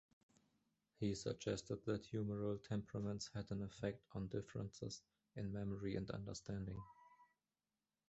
[0.99, 5.03] He suggested that humoral temperaments had an effect on differences
[5.35, 6.81] in memory and understanding.